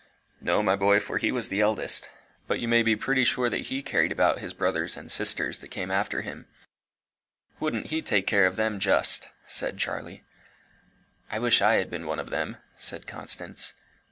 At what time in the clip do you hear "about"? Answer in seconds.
4.11-4.39